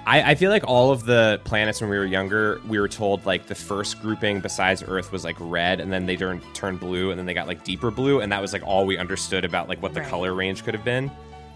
I, 0.07 0.31
I 0.31 0.35
feel 0.35 0.51
like 0.51 0.65
all 0.67 0.91
of 0.91 1.05
the 1.05 1.41
planets 1.45 1.81
when 1.81 1.91
we 1.91 1.99
were 1.99 2.05
younger, 2.07 2.61
we 2.67 2.81
were 2.81 2.89
told 2.89 3.25
like 3.27 3.47
the 3.47 3.55
first 3.55 4.01
grouping 4.01 4.41
besides 4.41 4.83
Earth 4.87 5.13
was 5.13 5.25
like 5.25 5.37
red, 5.39 5.79
and 5.81 5.93
then 5.93 6.07
they 6.07 6.17
turned 6.17 6.43
turned 6.55 6.81
blue, 6.81 7.11
and 7.11 7.19
then 7.19 7.27
they 7.27 7.35
got 7.35 7.47
like 7.47 7.65
deeper 7.65 7.91
blue, 7.91 8.21
and 8.21 8.33
that 8.33 8.41
was 8.41 8.53
like 8.53 8.63
all 8.67 8.87
we 8.87 8.97
understood 8.99 9.45
about 9.45 9.69
like 9.69 9.81
what 9.83 9.95
the 9.95 10.01
Right. 10.01 10.09
color 10.09 10.33
range 10.35 10.65
could 10.65 10.75
have 10.75 10.85
been. 10.85 11.11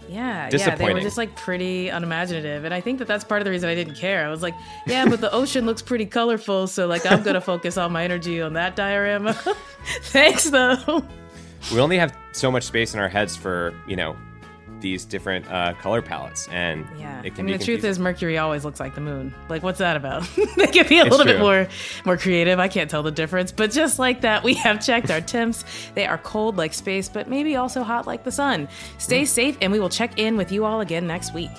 Yeah, 0.07 0.49
yeah, 0.53 0.75
they 0.75 0.93
were 0.93 0.99
just 1.01 1.17
like 1.17 1.35
pretty 1.35 1.89
unimaginative, 1.89 2.63
and 2.63 2.71
I 2.73 2.79
think 2.79 2.99
that 2.99 3.07
that's 3.07 3.23
part 3.23 3.41
of 3.41 3.45
the 3.45 3.49
reason 3.51 3.67
I 3.69 3.73
didn't 3.73 3.95
care. 3.95 4.23
I 4.23 4.29
was 4.29 4.43
like, 4.43 4.53
yeah, 4.85 5.09
but 5.09 5.19
the 5.19 5.31
ocean 5.31 5.65
looks 5.65 5.81
pretty 5.81 6.05
colorful, 6.05 6.67
so 6.67 6.85
like 6.85 7.07
I'm 7.07 7.23
gonna 7.23 7.41
focus 7.41 7.75
all 7.75 7.89
my 7.89 8.03
energy 8.03 8.39
on 8.39 8.53
that 8.53 8.75
diorama. 8.75 9.33
Thanks 10.03 10.43
though. 10.51 11.03
We 11.73 11.79
only 11.79 11.97
have 11.97 12.15
so 12.33 12.51
much 12.51 12.63
space 12.65 12.93
in 12.93 12.99
our 12.99 13.09
heads 13.09 13.35
for 13.35 13.73
you 13.87 13.95
know 13.95 14.15
these 14.85 15.03
different 15.03 15.49
uh, 15.51 15.73
color 15.81 15.99
palettes, 16.03 16.47
and 16.51 16.85
Yeah, 16.99 17.21
it 17.23 17.33
can 17.33 17.47
be 17.47 17.57
the 17.57 17.63
truth 17.65 17.83
is 17.83 17.97
Mercury 17.97 18.37
always 18.37 18.63
looks 18.63 18.79
like 18.79 18.93
the 18.93 19.01
moon. 19.01 19.33
Like, 19.49 19.63
what's 19.63 19.79
that 19.79 19.97
about? 19.97 20.29
they 20.57 20.67
can 20.67 20.87
be 20.87 20.99
a 20.99 21.05
little 21.05 21.25
bit 21.25 21.39
more 21.39 21.67
more 22.05 22.17
creative. 22.17 22.59
I 22.59 22.67
can't 22.67 22.87
tell 22.89 23.01
the 23.01 23.11
difference, 23.11 23.51
but 23.51 23.71
just 23.71 23.97
like 23.97 24.21
that, 24.21 24.43
we 24.43 24.53
have 24.53 24.85
checked 24.85 25.09
our 25.09 25.21
temps. 25.35 25.65
They 25.95 26.05
are 26.05 26.19
cold 26.19 26.55
like 26.55 26.73
space, 26.75 27.09
but 27.09 27.27
maybe 27.27 27.55
also 27.55 27.81
hot 27.81 28.05
like 28.05 28.23
the 28.23 28.31
sun. 28.31 28.67
Stay 28.99 29.23
Mm. 29.23 29.27
safe, 29.27 29.57
and 29.61 29.71
we 29.71 29.79
will 29.79 29.89
check 29.89 30.19
in 30.19 30.37
with 30.37 30.51
you 30.51 30.65
all 30.65 30.81
again 30.81 31.07
next 31.07 31.33
week. 31.33 31.49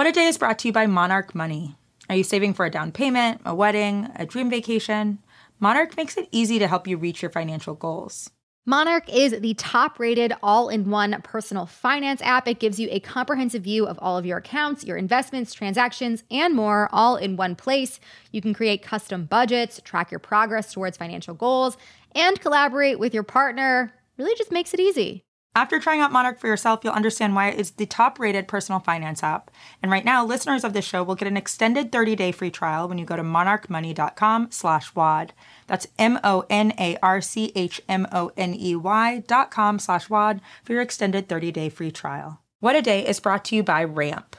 What 0.00 0.06
a 0.06 0.12
Day 0.12 0.28
is 0.28 0.38
brought 0.38 0.58
to 0.60 0.68
you 0.68 0.72
by 0.72 0.86
Monarch 0.86 1.34
Money. 1.34 1.76
Are 2.08 2.16
you 2.16 2.24
saving 2.24 2.54
for 2.54 2.64
a 2.64 2.70
down 2.70 2.90
payment, 2.90 3.42
a 3.44 3.54
wedding, 3.54 4.08
a 4.16 4.24
dream 4.24 4.48
vacation? 4.48 5.18
Monarch 5.58 5.94
makes 5.94 6.16
it 6.16 6.26
easy 6.32 6.58
to 6.58 6.66
help 6.66 6.86
you 6.86 6.96
reach 6.96 7.20
your 7.20 7.30
financial 7.30 7.74
goals. 7.74 8.30
Monarch 8.64 9.06
is 9.10 9.38
the 9.38 9.52
top 9.52 10.00
rated 10.00 10.32
all 10.42 10.70
in 10.70 10.88
one 10.88 11.20
personal 11.22 11.66
finance 11.66 12.22
app. 12.22 12.48
It 12.48 12.60
gives 12.60 12.80
you 12.80 12.88
a 12.90 13.00
comprehensive 13.00 13.64
view 13.64 13.86
of 13.86 13.98
all 14.00 14.16
of 14.16 14.24
your 14.24 14.38
accounts, 14.38 14.84
your 14.84 14.96
investments, 14.96 15.52
transactions, 15.52 16.24
and 16.30 16.54
more, 16.54 16.88
all 16.92 17.16
in 17.16 17.36
one 17.36 17.54
place. 17.54 18.00
You 18.32 18.40
can 18.40 18.54
create 18.54 18.82
custom 18.82 19.26
budgets, 19.26 19.82
track 19.84 20.10
your 20.10 20.18
progress 20.18 20.72
towards 20.72 20.96
financial 20.96 21.34
goals, 21.34 21.76
and 22.14 22.40
collaborate 22.40 22.98
with 22.98 23.12
your 23.12 23.22
partner. 23.22 23.92
Really 24.16 24.34
just 24.34 24.50
makes 24.50 24.72
it 24.72 24.80
easy. 24.80 25.24
After 25.56 25.80
trying 25.80 26.00
out 26.00 26.12
Monarch 26.12 26.38
for 26.38 26.46
yourself, 26.46 26.80
you'll 26.84 26.92
understand 26.92 27.34
why 27.34 27.48
it 27.48 27.58
is 27.58 27.72
the 27.72 27.84
top 27.84 28.20
rated 28.20 28.46
personal 28.46 28.78
finance 28.78 29.24
app. 29.24 29.50
And 29.82 29.90
right 29.90 30.04
now, 30.04 30.24
listeners 30.24 30.62
of 30.62 30.74
this 30.74 30.84
show 30.84 31.02
will 31.02 31.16
get 31.16 31.26
an 31.26 31.36
extended 31.36 31.90
30 31.90 32.14
day 32.14 32.30
free 32.30 32.52
trial 32.52 32.88
when 32.88 32.98
you 32.98 33.04
go 33.04 33.16
to 33.16 33.22
monarchmoney.com 33.24 34.52
slash 34.52 34.94
WAD. 34.94 35.32
That's 35.66 35.88
M 35.98 36.20
O 36.22 36.44
N 36.48 36.72
A 36.78 36.96
R 37.02 37.20
C 37.20 37.50
H 37.56 37.80
M 37.88 38.06
O 38.12 38.30
N 38.36 38.54
E 38.54 38.76
Y 38.76 39.24
dot 39.26 39.50
com 39.50 39.80
slash 39.80 40.08
WAD 40.08 40.40
for 40.62 40.72
your 40.72 40.82
extended 40.82 41.28
30 41.28 41.50
day 41.50 41.68
free 41.68 41.90
trial. 41.90 42.40
What 42.60 42.76
a 42.76 42.82
Day 42.82 43.04
is 43.04 43.18
brought 43.18 43.44
to 43.46 43.56
you 43.56 43.64
by 43.64 43.82
Ramp. 43.82 44.36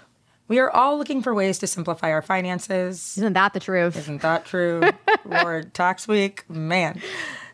We 0.47 0.59
are 0.59 0.69
all 0.69 0.97
looking 0.97 1.21
for 1.21 1.33
ways 1.33 1.59
to 1.59 1.67
simplify 1.67 2.11
our 2.11 2.21
finances. 2.21 3.17
Isn't 3.17 3.33
that 3.33 3.53
the 3.53 3.59
truth? 3.59 3.97
Isn't 3.97 4.21
that 4.21 4.45
true? 4.45 4.81
Lord, 5.25 5.73
tax 5.73 6.07
week, 6.07 6.49
man. 6.49 7.01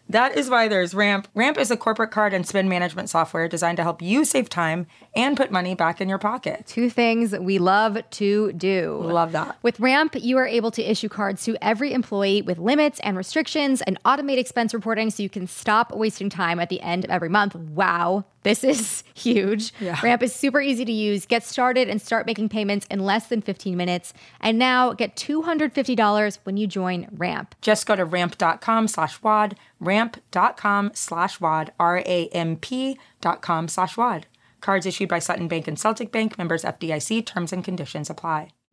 That 0.09 0.37
is 0.37 0.49
why 0.49 0.67
there's 0.67 0.93
Ramp. 0.93 1.27
Ramp 1.35 1.57
is 1.57 1.69
a 1.69 1.77
corporate 1.77 2.11
card 2.11 2.33
and 2.33 2.47
spend 2.47 2.69
management 2.69 3.09
software 3.09 3.47
designed 3.47 3.77
to 3.77 3.83
help 3.83 4.01
you 4.01 4.23
save 4.23 4.49
time 4.49 4.87
and 5.15 5.35
put 5.35 5.51
money 5.51 5.75
back 5.75 5.99
in 5.99 6.07
your 6.07 6.17
pocket. 6.17 6.65
Two 6.65 6.89
things 6.89 7.37
we 7.37 7.59
love 7.59 7.97
to 8.11 8.53
do. 8.53 9.01
Love 9.03 9.33
that. 9.33 9.57
With 9.63 9.79
Ramp, 9.79 10.15
you 10.15 10.37
are 10.37 10.47
able 10.47 10.71
to 10.71 10.81
issue 10.81 11.09
cards 11.09 11.43
to 11.43 11.57
every 11.61 11.91
employee 11.91 12.41
with 12.41 12.57
limits 12.57 12.99
and 13.03 13.17
restrictions 13.17 13.81
and 13.81 14.01
automate 14.03 14.37
expense 14.37 14.73
reporting 14.73 15.09
so 15.09 15.23
you 15.23 15.29
can 15.29 15.45
stop 15.45 15.93
wasting 15.93 16.29
time 16.29 16.59
at 16.59 16.69
the 16.69 16.79
end 16.81 17.03
of 17.03 17.11
every 17.11 17.29
month. 17.29 17.55
Wow, 17.55 18.25
this 18.47 18.63
is 18.63 19.03
huge. 19.13 19.73
Yeah. 19.81 19.99
Ramp 20.01 20.23
is 20.23 20.33
super 20.33 20.61
easy 20.61 20.85
to 20.85 20.91
use. 20.91 21.25
Get 21.25 21.43
started 21.43 21.89
and 21.89 22.01
start 22.01 22.25
making 22.25 22.47
payments 22.47 22.87
in 22.89 22.99
less 22.99 23.27
than 23.27 23.41
15 23.41 23.75
minutes. 23.75 24.13
And 24.39 24.57
now 24.57 24.93
get 24.93 25.17
$250 25.17 26.39
when 26.43 26.55
you 26.55 26.65
join 26.65 27.07
Ramp. 27.11 27.55
Just 27.61 27.85
go 27.85 27.95
to 27.97 28.05
ramp.com 28.05 28.87
slash 28.87 29.21
WAD, 29.21 29.57
ramp.com 29.81 30.91
slash 30.93 31.41
WAD, 31.41 31.73
R-A-M-P 31.77 32.97
dot 33.19 33.41
com 33.41 33.67
slash 33.67 33.97
WAD. 33.97 34.27
Cards 34.61 34.85
issued 34.85 35.09
by 35.09 35.19
Sutton 35.19 35.47
Bank 35.47 35.67
and 35.67 35.77
Celtic 35.77 36.11
Bank, 36.11 36.37
members 36.37 36.63
FDIC, 36.63 37.25
terms 37.25 37.51
and 37.51 37.63
conditions 37.63 38.09
apply. 38.09 38.49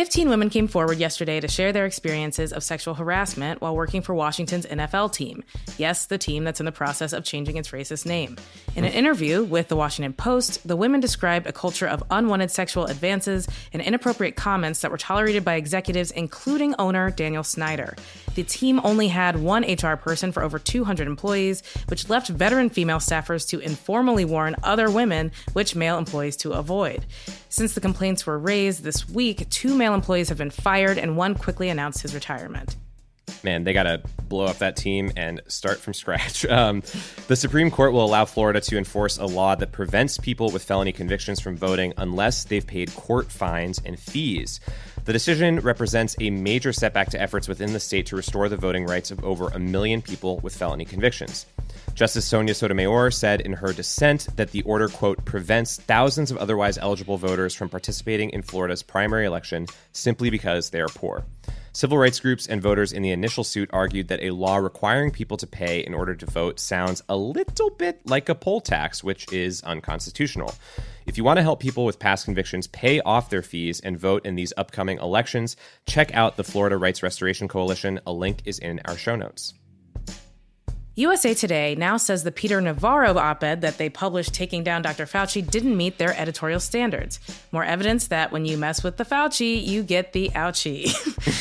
15 0.00 0.30
women 0.30 0.48
came 0.48 0.66
forward 0.66 0.96
yesterday 0.96 1.40
to 1.40 1.46
share 1.46 1.74
their 1.74 1.84
experiences 1.84 2.54
of 2.54 2.62
sexual 2.62 2.94
harassment 2.94 3.60
while 3.60 3.76
working 3.76 4.00
for 4.00 4.14
Washington's 4.14 4.64
NFL 4.64 5.12
team. 5.12 5.44
Yes, 5.76 6.06
the 6.06 6.16
team 6.16 6.42
that's 6.42 6.58
in 6.58 6.64
the 6.64 6.72
process 6.72 7.12
of 7.12 7.22
changing 7.22 7.58
its 7.58 7.70
racist 7.72 8.06
name. 8.06 8.38
In 8.74 8.86
an 8.86 8.94
interview 8.94 9.44
with 9.44 9.68
the 9.68 9.76
Washington 9.76 10.14
Post, 10.14 10.66
the 10.66 10.74
women 10.74 11.00
described 11.00 11.46
a 11.46 11.52
culture 11.52 11.86
of 11.86 12.02
unwanted 12.10 12.50
sexual 12.50 12.86
advances 12.86 13.46
and 13.74 13.82
inappropriate 13.82 14.36
comments 14.36 14.80
that 14.80 14.90
were 14.90 14.96
tolerated 14.96 15.44
by 15.44 15.56
executives, 15.56 16.12
including 16.12 16.74
owner 16.78 17.10
Daniel 17.10 17.44
Snyder. 17.44 17.94
The 18.36 18.44
team 18.44 18.80
only 18.84 19.08
had 19.08 19.42
one 19.42 19.64
HR 19.64 19.96
person 19.96 20.32
for 20.32 20.42
over 20.42 20.58
200 20.58 21.06
employees, 21.08 21.62
which 21.88 22.08
left 22.08 22.28
veteran 22.28 22.70
female 22.70 23.00
staffers 23.00 23.46
to 23.48 23.58
informally 23.58 24.24
warn 24.24 24.56
other 24.62 24.90
women 24.90 25.30
which 25.52 25.76
male 25.76 25.98
employees 25.98 26.36
to 26.38 26.52
avoid. 26.52 27.04
Since 27.50 27.74
the 27.74 27.80
complaints 27.80 28.24
were 28.24 28.38
raised 28.38 28.84
this 28.84 29.08
week, 29.08 29.48
two 29.50 29.74
male 29.74 29.89
employees 29.94 30.28
have 30.28 30.38
been 30.38 30.50
fired 30.50 30.98
and 30.98 31.16
one 31.16 31.34
quickly 31.34 31.68
announced 31.68 32.02
his 32.02 32.14
retirement. 32.14 32.76
Man, 33.42 33.64
they 33.64 33.72
got 33.72 33.84
to 33.84 34.02
blow 34.28 34.44
up 34.44 34.58
that 34.58 34.76
team 34.76 35.12
and 35.16 35.40
start 35.46 35.78
from 35.78 35.94
scratch. 35.94 36.46
Um, 36.60 36.82
the 37.28 37.36
Supreme 37.36 37.70
Court 37.70 37.92
will 37.92 38.04
allow 38.04 38.24
Florida 38.24 38.60
to 38.60 38.76
enforce 38.76 39.18
a 39.18 39.24
law 39.24 39.54
that 39.54 39.70
prevents 39.70 40.18
people 40.18 40.50
with 40.50 40.64
felony 40.64 40.92
convictions 40.92 41.40
from 41.40 41.56
voting 41.56 41.94
unless 41.96 42.44
they've 42.44 42.66
paid 42.66 42.92
court 42.96 43.30
fines 43.30 43.80
and 43.84 43.98
fees. 43.98 44.60
The 45.04 45.12
decision 45.12 45.60
represents 45.60 46.16
a 46.20 46.30
major 46.30 46.72
setback 46.72 47.10
to 47.10 47.20
efforts 47.20 47.48
within 47.48 47.72
the 47.72 47.80
state 47.80 48.06
to 48.06 48.16
restore 48.16 48.48
the 48.48 48.56
voting 48.56 48.84
rights 48.84 49.10
of 49.10 49.24
over 49.24 49.48
a 49.48 49.58
million 49.58 50.02
people 50.02 50.38
with 50.38 50.56
felony 50.56 50.84
convictions. 50.84 51.46
Justice 51.94 52.24
Sonia 52.24 52.54
Sotomayor 52.54 53.10
said 53.10 53.40
in 53.40 53.52
her 53.52 53.72
dissent 53.72 54.28
that 54.36 54.50
the 54.52 54.62
order, 54.62 54.88
quote, 54.88 55.24
prevents 55.24 55.76
thousands 55.76 56.30
of 56.30 56.36
otherwise 56.36 56.78
eligible 56.78 57.16
voters 57.16 57.54
from 57.54 57.68
participating 57.68 58.30
in 58.30 58.42
Florida's 58.42 58.82
primary 58.82 59.26
election 59.26 59.66
simply 59.92 60.30
because 60.30 60.70
they 60.70 60.80
are 60.80 60.88
poor. 60.88 61.24
Civil 61.72 61.98
rights 61.98 62.18
groups 62.18 62.48
and 62.48 62.60
voters 62.60 62.92
in 62.92 63.02
the 63.02 63.12
initial 63.12 63.44
suit 63.44 63.70
argued 63.72 64.08
that 64.08 64.20
a 64.22 64.32
law 64.32 64.56
requiring 64.56 65.12
people 65.12 65.36
to 65.36 65.46
pay 65.46 65.78
in 65.78 65.94
order 65.94 66.16
to 66.16 66.26
vote 66.26 66.58
sounds 66.58 67.00
a 67.08 67.16
little 67.16 67.70
bit 67.70 68.00
like 68.04 68.28
a 68.28 68.34
poll 68.34 68.60
tax, 68.60 69.04
which 69.04 69.32
is 69.32 69.62
unconstitutional. 69.62 70.52
If 71.06 71.16
you 71.16 71.22
want 71.22 71.36
to 71.36 71.44
help 71.44 71.60
people 71.60 71.84
with 71.84 72.00
past 72.00 72.24
convictions 72.24 72.66
pay 72.66 72.98
off 73.00 73.30
their 73.30 73.42
fees 73.42 73.78
and 73.78 73.96
vote 73.96 74.26
in 74.26 74.34
these 74.34 74.52
upcoming 74.56 74.98
elections, 74.98 75.56
check 75.86 76.12
out 76.12 76.36
the 76.36 76.44
Florida 76.44 76.76
Rights 76.76 77.04
Restoration 77.04 77.46
Coalition. 77.46 78.00
A 78.04 78.12
link 78.12 78.42
is 78.44 78.58
in 78.58 78.80
our 78.84 78.96
show 78.96 79.14
notes. 79.14 79.54
USA 80.96 81.34
Today 81.34 81.76
now 81.76 81.96
says 81.96 82.24
the 82.24 82.32
Peter 82.32 82.60
Navarro 82.60 83.16
op 83.16 83.44
ed 83.44 83.60
that 83.60 83.78
they 83.78 83.88
published 83.88 84.34
taking 84.34 84.64
down 84.64 84.82
Dr. 84.82 85.06
Fauci 85.06 85.48
didn't 85.48 85.76
meet 85.76 85.98
their 85.98 86.18
editorial 86.18 86.58
standards. 86.58 87.20
More 87.52 87.64
evidence 87.64 88.08
that 88.08 88.32
when 88.32 88.44
you 88.44 88.58
mess 88.58 88.82
with 88.82 88.96
the 88.96 89.04
Fauci, 89.04 89.64
you 89.64 89.84
get 89.84 90.12
the 90.12 90.30
ouchie. 90.30 90.88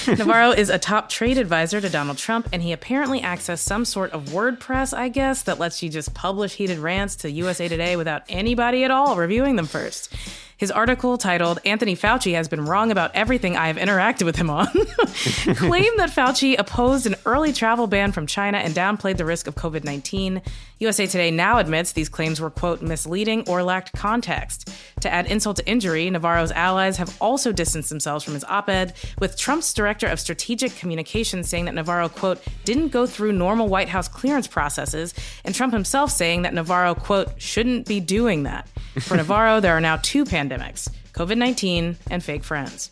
Navarro 0.17 0.51
is 0.51 0.69
a 0.69 0.77
top 0.77 1.09
trade 1.09 1.39
advisor 1.39 1.81
to 1.81 1.89
Donald 1.89 2.19
Trump, 2.19 2.47
and 2.53 2.61
he 2.61 2.71
apparently 2.71 3.21
accessed 3.21 3.59
some 3.59 3.85
sort 3.85 4.11
of 4.11 4.25
WordPress, 4.25 4.95
I 4.95 5.09
guess, 5.09 5.41
that 5.43 5.57
lets 5.57 5.81
you 5.81 5.89
just 5.89 6.13
publish 6.13 6.53
heated 6.53 6.77
rants 6.77 7.15
to 7.17 7.31
USA 7.31 7.67
Today 7.67 7.95
without 7.95 8.21
anybody 8.29 8.83
at 8.83 8.91
all 8.91 9.15
reviewing 9.15 9.55
them 9.55 9.65
first. 9.65 10.13
His 10.59 10.71
article 10.71 11.17
titled 11.17 11.59
Anthony 11.63 11.95
Fauci 11.95 12.33
has 12.33 12.49
been 12.49 12.65
wrong 12.65 12.91
about 12.91 13.15
everything 13.15 13.55
I 13.55 13.67
have 13.67 13.77
interacted 13.77 14.25
with 14.25 14.35
him 14.35 14.49
on 14.49 14.67
claimed 15.55 15.97
that 15.97 16.11
Fauci 16.13 16.59
opposed 16.59 17.05
an 17.05 17.15
early 17.25 17.53
travel 17.53 17.87
ban 17.87 18.11
from 18.11 18.27
China 18.27 18.57
and 18.57 18.75
downplayed 18.75 19.15
the 19.15 19.23
risk 19.23 19.47
of 19.47 19.55
COVID 19.55 19.85
19. 19.85 20.41
USA 20.79 21.05
Today 21.05 21.31
now 21.31 21.59
admits 21.59 21.93
these 21.93 22.09
claims 22.09 22.41
were, 22.41 22.49
quote, 22.49 22.81
misleading 22.81 23.47
or 23.47 23.63
lacked 23.63 23.93
context. 23.93 24.69
To 24.99 25.09
add 25.09 25.27
insult 25.27 25.55
to 25.57 25.65
injury, 25.65 26.09
Navarro's 26.09 26.51
allies 26.51 26.97
have 26.97 27.15
also 27.21 27.53
distanced 27.53 27.87
themselves 27.87 28.25
from 28.25 28.33
his 28.33 28.43
op 28.43 28.67
ed, 28.67 28.95
with 29.17 29.37
Trump's 29.37 29.73
director 29.73 30.07
of 30.07 30.19
strategic 30.19 30.75
communications 30.75 31.47
saying 31.47 31.65
that 31.65 31.75
Navarro, 31.75 32.09
quote, 32.09 32.43
didn't 32.65 32.89
go 32.89 33.05
through 33.05 33.31
normal 33.31 33.69
White 33.69 33.87
House 33.87 34.09
clearance 34.09 34.47
processes, 34.47 35.13
and 35.45 35.55
Trump 35.55 35.71
himself 35.71 36.11
saying 36.11 36.41
that 36.41 36.53
Navarro, 36.53 36.95
quote, 36.95 37.29
shouldn't 37.41 37.87
be 37.87 38.01
doing 38.01 38.43
that. 38.43 38.67
For 38.99 39.17
Navarro, 39.17 39.59
there 39.59 39.75
are 39.75 39.81
now 39.81 39.97
two 39.97 40.25
pandemics 40.25 40.89
COVID 41.13 41.37
19 41.37 41.97
and 42.09 42.23
fake 42.23 42.43
friends. 42.43 42.91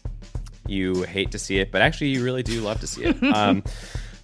You 0.67 1.03
hate 1.03 1.31
to 1.31 1.39
see 1.39 1.59
it, 1.59 1.71
but 1.71 1.81
actually, 1.81 2.09
you 2.09 2.23
really 2.23 2.43
do 2.43 2.61
love 2.61 2.79
to 2.81 2.87
see 2.87 3.03
it. 3.03 3.17
Um, 3.33 3.63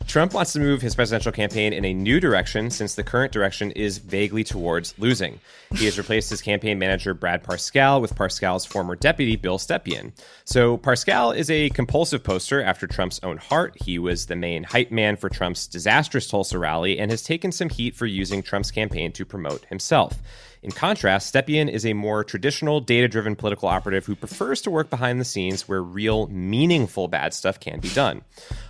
Trump 0.07 0.33
wants 0.33 0.53
to 0.53 0.59
move 0.59 0.81
his 0.81 0.95
presidential 0.95 1.31
campaign 1.31 1.73
in 1.73 1.85
a 1.85 1.93
new 1.93 2.19
direction 2.19 2.69
since 2.69 2.95
the 2.95 3.03
current 3.03 3.31
direction 3.31 3.71
is 3.71 3.97
vaguely 3.97 4.43
towards 4.43 4.93
losing. 4.99 5.39
He 5.75 5.85
has 5.85 5.97
replaced 5.97 6.29
his 6.29 6.41
campaign 6.41 6.77
manager, 6.77 7.13
Brad 7.13 7.43
Parscale, 7.43 8.01
with 8.01 8.15
Parscale's 8.15 8.65
former 8.65 8.95
deputy, 8.95 9.35
Bill 9.35 9.57
Stepien. 9.57 10.11
So, 10.45 10.77
Parscale 10.77 11.35
is 11.35 11.49
a 11.49 11.69
compulsive 11.69 12.23
poster 12.23 12.61
after 12.61 12.85
Trump's 12.85 13.19
own 13.23 13.37
heart. 13.37 13.75
He 13.81 13.97
was 13.97 14.25
the 14.25 14.35
main 14.35 14.63
hype 14.63 14.91
man 14.91 15.15
for 15.15 15.29
Trump's 15.29 15.67
disastrous 15.67 16.27
Tulsa 16.27 16.59
rally 16.59 16.99
and 16.99 17.09
has 17.09 17.23
taken 17.23 17.51
some 17.51 17.69
heat 17.69 17.95
for 17.95 18.05
using 18.05 18.43
Trump's 18.43 18.71
campaign 18.71 19.11
to 19.13 19.25
promote 19.25 19.65
himself. 19.65 20.19
In 20.63 20.71
contrast, 20.71 21.33
Stepien 21.33 21.69
is 21.69 21.85
a 21.85 21.91
more 21.91 22.23
traditional, 22.23 22.79
data 22.79 23.09
driven 23.09 23.35
political 23.35 23.67
operative 23.67 24.05
who 24.05 24.15
prefers 24.15 24.61
to 24.61 24.71
work 24.71 24.89
behind 24.89 25.19
the 25.19 25.25
scenes 25.25 25.67
where 25.67 25.83
real, 25.83 26.27
meaningful 26.27 27.09
bad 27.09 27.33
stuff 27.33 27.59
can 27.59 27.81
be 27.81 27.89
done. 27.89 28.21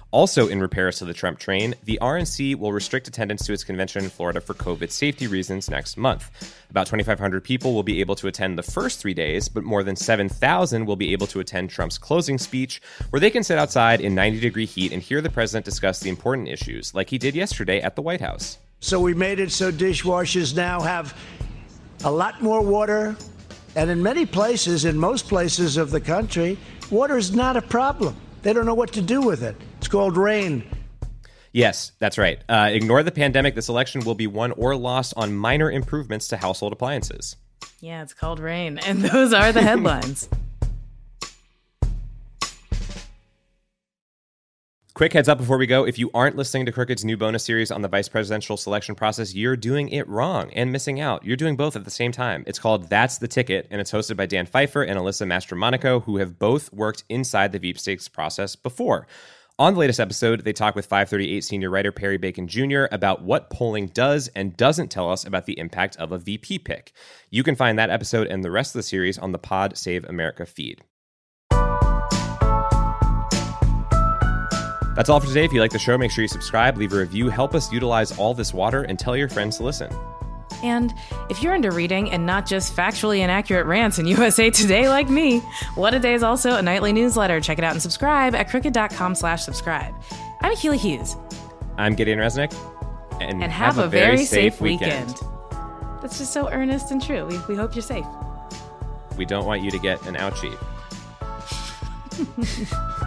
Also, 0.09 0.47
in 0.47 0.59
repairs 0.59 0.97
to 0.97 1.05
the 1.05 1.13
Trump 1.13 1.37
train, 1.37 1.75
the 1.83 1.99
RNC 2.01 2.55
will 2.55 2.73
restrict 2.73 3.07
attendance 3.07 3.45
to 3.45 3.53
its 3.53 3.63
convention 3.63 4.03
in 4.03 4.09
Florida 4.09 4.41
for 4.41 4.55
COVID 4.55 4.89
safety 4.89 5.27
reasons 5.27 5.69
next 5.69 5.95
month. 5.95 6.55
About 6.71 6.87
2,500 6.87 7.43
people 7.43 7.75
will 7.75 7.83
be 7.83 7.99
able 7.99 8.15
to 8.15 8.27
attend 8.27 8.57
the 8.57 8.63
first 8.63 8.99
three 8.99 9.13
days, 9.13 9.47
but 9.47 9.63
more 9.63 9.83
than 9.83 9.95
7,000 9.95 10.85
will 10.87 10.95
be 10.95 11.11
able 11.11 11.27
to 11.27 11.39
attend 11.39 11.69
Trump's 11.69 11.99
closing 11.99 12.39
speech, 12.39 12.81
where 13.11 13.19
they 13.19 13.29
can 13.29 13.43
sit 13.43 13.59
outside 13.59 14.01
in 14.01 14.15
90 14.15 14.39
degree 14.39 14.65
heat 14.65 14.91
and 14.91 15.03
hear 15.03 15.21
the 15.21 15.29
president 15.29 15.63
discuss 15.63 15.99
the 15.99 16.09
important 16.09 16.47
issues, 16.47 16.95
like 16.95 17.11
he 17.11 17.19
did 17.19 17.35
yesterday 17.35 17.81
at 17.81 17.95
the 17.95 18.01
White 18.01 18.21
House. 18.21 18.57
So 18.79 18.99
we 18.99 19.13
made 19.13 19.39
it 19.39 19.51
so 19.51 19.71
dishwashers 19.71 20.55
now 20.55 20.81
have 20.81 21.15
a 22.03 22.11
lot 22.11 22.41
more 22.41 22.61
water. 22.61 23.15
And 23.75 23.89
in 23.89 24.03
many 24.03 24.25
places, 24.25 24.85
in 24.85 24.97
most 24.97 25.27
places 25.27 25.77
of 25.77 25.91
the 25.91 26.01
country, 26.01 26.57
water 26.91 27.17
is 27.17 27.35
not 27.35 27.57
a 27.57 27.61
problem. 27.61 28.15
They 28.43 28.53
don't 28.53 28.65
know 28.65 28.73
what 28.73 28.93
to 28.93 29.01
do 29.01 29.21
with 29.21 29.41
it. 29.41 29.55
It's 29.77 29.87
called 29.87 30.17
rain. 30.17 30.63
Yes, 31.53 31.91
that's 31.99 32.17
right. 32.17 32.39
Uh, 32.49 32.69
ignore 32.71 33.03
the 33.03 33.11
pandemic. 33.11 33.55
This 33.55 33.69
election 33.69 34.03
will 34.03 34.15
be 34.15 34.27
won 34.27 34.51
or 34.53 34.75
lost 34.75 35.13
on 35.15 35.33
minor 35.33 35.71
improvements 35.71 36.27
to 36.29 36.37
household 36.37 36.73
appliances. 36.73 37.35
Yeah, 37.79 38.01
it's 38.01 38.13
called 38.13 38.39
rain. 38.39 38.79
And 38.79 39.01
those 39.03 39.33
are 39.33 39.51
the 39.51 39.61
headlines. 39.61 40.29
Quick 44.95 45.13
heads 45.13 45.27
up 45.27 45.39
before 45.39 45.57
we 45.57 45.65
go 45.65 45.87
if 45.87 45.97
you 45.97 46.11
aren't 46.13 46.35
listening 46.35 46.67
to 46.67 46.71
Crooked's 46.71 47.03
new 47.03 47.17
bonus 47.17 47.43
series 47.43 47.71
on 47.71 47.81
the 47.81 47.87
vice 47.87 48.07
presidential 48.07 48.57
selection 48.57 48.93
process, 48.93 49.33
you're 49.33 49.55
doing 49.55 49.89
it 49.89 50.07
wrong 50.07 50.51
and 50.53 50.71
missing 50.71 50.99
out. 50.99 51.25
You're 51.25 51.35
doing 51.35 51.55
both 51.55 51.75
at 51.75 51.83
the 51.83 51.89
same 51.89 52.11
time. 52.11 52.43
It's 52.45 52.59
called 52.59 52.89
That's 52.89 53.17
the 53.17 53.27
Ticket, 53.27 53.65
and 53.71 53.81
it's 53.81 53.91
hosted 53.91 54.17
by 54.17 54.27
Dan 54.27 54.45
Pfeiffer 54.45 54.83
and 54.83 54.99
Alyssa 54.99 55.25
Mastromonaco, 55.25 56.03
who 56.03 56.17
have 56.17 56.37
both 56.37 56.71
worked 56.71 57.05
inside 57.09 57.51
the 57.51 57.57
Veep 57.57 57.79
Stakes 57.79 58.07
process 58.07 58.55
before. 58.55 59.07
On 59.57 59.73
the 59.73 59.79
latest 59.79 59.99
episode, 59.99 60.43
they 60.43 60.53
talk 60.53 60.75
with 60.75 60.85
538 60.85 61.43
senior 61.43 61.71
writer 61.71 61.91
Perry 61.91 62.17
Bacon 62.17 62.47
Jr. 62.47 62.85
about 62.91 63.23
what 63.23 63.49
polling 63.49 63.87
does 63.87 64.27
and 64.35 64.55
doesn't 64.55 64.89
tell 64.89 65.11
us 65.11 65.25
about 65.25 65.47
the 65.47 65.57
impact 65.57 65.95
of 65.97 66.11
a 66.11 66.19
VP 66.19 66.59
pick. 66.59 66.93
You 67.31 67.41
can 67.41 67.55
find 67.55 67.79
that 67.79 67.89
episode 67.89 68.27
and 68.27 68.43
the 68.43 68.51
rest 68.51 68.75
of 68.75 68.79
the 68.79 68.83
series 68.83 69.17
on 69.17 69.31
the 69.31 69.39
Pod 69.39 69.75
Save 69.75 70.05
America 70.05 70.45
feed. 70.45 70.83
That's 74.95 75.09
all 75.09 75.19
for 75.19 75.27
today. 75.27 75.43
If 75.43 75.53
you 75.53 75.59
like 75.59 75.71
the 75.71 75.79
show, 75.79 75.97
make 75.97 76.11
sure 76.11 76.21
you 76.21 76.27
subscribe, 76.27 76.77
leave 76.77 76.93
a 76.93 76.97
review, 76.97 77.29
help 77.29 77.55
us 77.55 77.71
utilize 77.71 78.17
all 78.17 78.33
this 78.33 78.53
water, 78.53 78.83
and 78.83 78.99
tell 78.99 79.17
your 79.17 79.27
friends 79.27 79.57
to 79.57 79.63
listen. 79.63 79.91
And 80.63 80.93
if 81.29 81.41
you're 81.41 81.55
into 81.55 81.71
reading 81.71 82.11
and 82.11 82.25
not 82.25 82.45
just 82.45 82.75
factually 82.75 83.19
inaccurate 83.19 83.65
rants 83.65 83.99
in 83.99 84.05
USA 84.07 84.49
Today 84.49 84.87
like 84.87 85.09
me, 85.09 85.39
What 85.75 85.93
a 85.93 85.99
Day 85.99 86.13
is 86.13 86.23
also 86.23 86.55
a 86.55 86.61
nightly 86.61 86.93
newsletter. 86.93 87.41
Check 87.41 87.57
it 87.57 87.63
out 87.63 87.71
and 87.71 87.81
subscribe 87.81 88.35
at 88.35 88.49
crooked.com 88.49 89.15
slash 89.15 89.43
subscribe. 89.43 89.93
I'm 90.41 90.55
Akilah 90.55 90.77
Hughes. 90.77 91.15
I'm 91.77 91.95
Gideon 91.95 92.19
Resnick. 92.19 92.53
And, 93.19 93.43
and 93.43 93.51
have, 93.51 93.75
have, 93.75 93.85
a, 93.85 93.87
very, 93.87 94.15
very 94.15 94.17
safe, 94.25 94.53
safe 94.53 94.61
weekend. 94.61 95.09
weekend. 95.09 96.01
That's 96.01 96.17
just 96.17 96.33
so 96.33 96.49
earnest 96.49 96.91
and 96.91 97.01
true. 97.01 97.25
We, 97.25 97.39
we 97.47 97.55
hope 97.55 97.75
you're 97.75 97.81
safe. 97.81 98.05
We 99.17 99.25
don't 99.25 99.45
want 99.45 99.61
you 99.61 99.71
to 99.71 99.79
get 99.79 100.05
an 100.05 100.15
ouchie. 100.15 100.57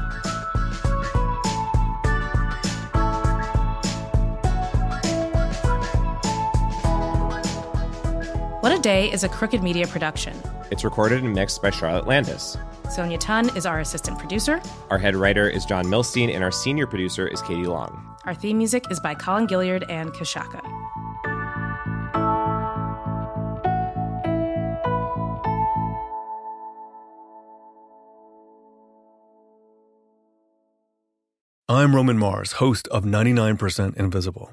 Day 8.86 9.10
is 9.10 9.24
a 9.24 9.28
Crooked 9.28 9.64
Media 9.64 9.84
production. 9.88 10.40
It's 10.70 10.84
recorded 10.84 11.24
and 11.24 11.34
mixed 11.34 11.60
by 11.60 11.70
Charlotte 11.70 12.06
Landis. 12.06 12.56
Sonia 12.88 13.18
Tun 13.18 13.48
is 13.56 13.66
our 13.66 13.80
assistant 13.80 14.16
producer. 14.16 14.62
Our 14.90 14.98
head 14.98 15.16
writer 15.16 15.50
is 15.50 15.64
John 15.64 15.86
Milstein, 15.86 16.32
and 16.32 16.44
our 16.44 16.52
senior 16.52 16.86
producer 16.86 17.26
is 17.26 17.42
Katie 17.42 17.64
Long. 17.64 18.16
Our 18.26 18.34
theme 18.36 18.58
music 18.58 18.84
is 18.88 19.00
by 19.00 19.16
Colin 19.16 19.48
Gilliard 19.48 19.84
and 19.90 20.12
Kashaka. 20.12 20.62
I'm 31.68 31.96
Roman 31.96 32.18
Mars, 32.18 32.52
host 32.52 32.86
of 32.92 33.02
99% 33.02 33.96
Invisible. 33.96 34.52